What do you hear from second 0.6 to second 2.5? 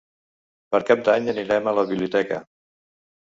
Per Cap d'Any anirem a la biblioteca.